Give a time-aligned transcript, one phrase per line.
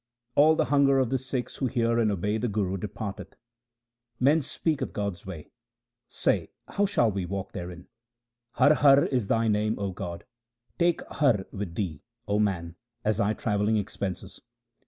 [0.33, 3.35] All the hunger of the Sikhs who hear and obey the Guru departeth.
[4.19, 5.51] Men speak of God's way;
[6.09, 7.87] say how shall we walk therein?
[8.53, 10.23] Har Har is Thy name, O God;
[10.79, 14.41] take Har 1 with thee, O man, as thy travelling expenses.